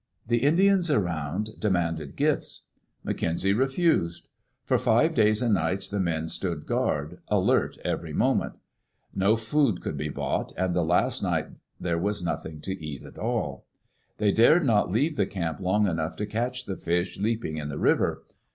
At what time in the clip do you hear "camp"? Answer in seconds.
15.27-15.59